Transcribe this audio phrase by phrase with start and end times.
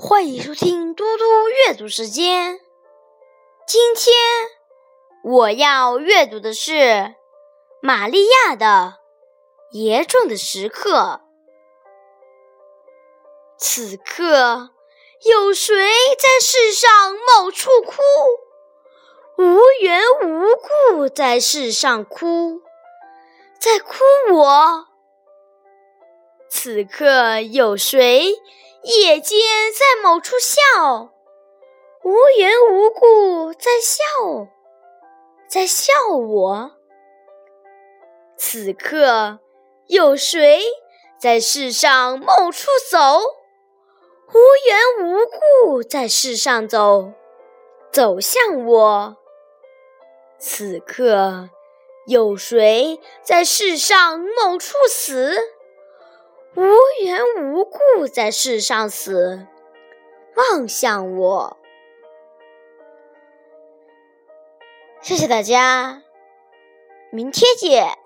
[0.00, 2.60] 欢迎收听嘟嘟阅读时间。
[3.66, 4.14] 今天
[5.24, 7.16] 我要阅读的是
[7.82, 9.00] 玛利亚的
[9.76, 10.98] 《严重的时刻》。
[13.58, 14.70] 此刻，
[15.24, 15.74] 有谁
[16.16, 16.88] 在世上
[17.34, 17.92] 某处哭？
[19.36, 20.44] 无缘无
[20.94, 22.62] 故在世上哭，
[23.58, 24.86] 在哭我。
[26.48, 28.36] 此刻，有谁？
[28.88, 29.38] 夜间
[29.74, 31.10] 在某处笑，
[32.04, 34.02] 无缘无故在笑，
[35.46, 36.70] 在笑我。
[38.38, 39.40] 此刻
[39.88, 40.62] 有谁
[41.20, 42.98] 在世上某处走，
[44.28, 47.12] 无缘无故在世上走，
[47.92, 49.18] 走向我。
[50.38, 51.50] 此刻
[52.06, 55.57] 有谁在世上某处死？
[56.58, 56.60] 无
[57.04, 59.46] 缘无故在世上死，
[60.34, 61.56] 望向我。
[65.00, 66.02] 谢谢大家，
[67.12, 67.97] 明天见。